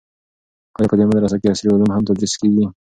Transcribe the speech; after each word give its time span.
آیا 0.77 0.89
په 0.91 0.95
دې 0.99 1.05
مدرسه 1.09 1.37
کې 1.41 1.51
عصري 1.53 1.69
علوم 1.71 1.89
هم 1.93 2.03
تدریس 2.09 2.33
کیږي؟ 2.39 2.65